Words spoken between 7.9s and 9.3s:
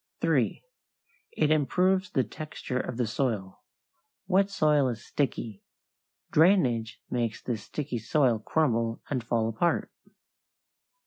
soil crumble and